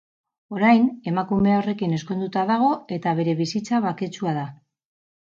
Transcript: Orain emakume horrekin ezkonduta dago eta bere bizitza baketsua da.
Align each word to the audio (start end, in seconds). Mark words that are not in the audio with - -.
Orain 0.59 0.85
emakume 1.11 1.53
horrekin 1.57 1.93
ezkonduta 1.97 2.45
dago 2.53 2.71
eta 2.97 3.13
bere 3.21 3.37
bizitza 3.43 3.83
baketsua 3.85 4.35
da. 4.39 4.47